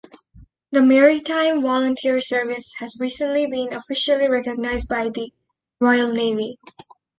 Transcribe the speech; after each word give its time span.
The 0.71 0.81
Maritime 0.81 1.61
Volunteer 1.61 2.19
Service 2.21 2.73
has 2.79 2.95
recently 2.99 3.45
been 3.45 3.71
officially 3.71 4.27
recognised 4.27 4.87
by 4.89 5.09
the 5.09 5.31
Royal 5.79 6.11
Navy. 6.11 6.57